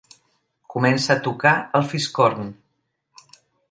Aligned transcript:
Comença 0.75 1.13
a 1.17 1.23
tocar 1.29 1.53
el 1.81 1.87
fiscorn. 1.93 2.53